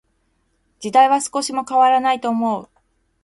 [0.79, 2.67] 時代は少しも変らないと思う。